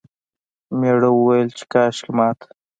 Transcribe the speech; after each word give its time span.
میړه 0.79 1.09
وویل 1.13 1.49
چې 1.57 1.63
کاشکې 1.73 2.11
مات... 2.17 2.39